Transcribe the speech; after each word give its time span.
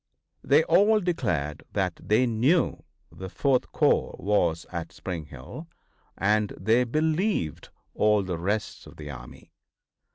They 0.43 0.63
all 0.63 0.99
declared 0.99 1.61
that 1.73 1.99
they 2.01 2.25
knew 2.25 2.81
the 3.11 3.29
Fourth 3.29 3.71
corps 3.71 4.15
was 4.17 4.65
at 4.71 4.91
Spring 4.91 5.25
Hill, 5.25 5.67
and 6.17 6.53
they 6.59 6.85
believed 6.85 7.69
all 7.93 8.23
the 8.23 8.39
rest 8.39 8.87
of 8.87 8.97
the 8.97 9.11
army. 9.11 9.51